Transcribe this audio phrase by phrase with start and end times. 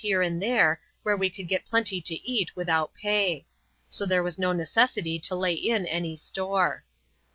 [0.01, 3.45] here and there, where we could get plenty to eat without pay;
[3.87, 6.83] so there was no necessity to lay in any store.